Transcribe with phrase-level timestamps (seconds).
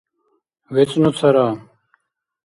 [0.73, 1.47] вецӀну цара